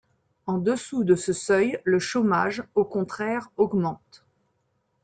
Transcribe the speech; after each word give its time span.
En 0.47 0.57
dessous 0.57 1.03
de 1.03 1.13
ce 1.13 1.31
seuil, 1.31 1.79
le 1.83 1.99
chômage, 1.99 2.63
au 2.73 2.83
contraire, 2.83 3.49
augmente. 3.55 4.25